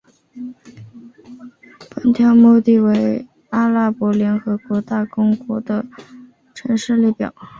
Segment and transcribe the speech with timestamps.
[2.01, 5.85] 本条目为阿拉伯联合大公国的
[6.55, 7.31] 城市列表。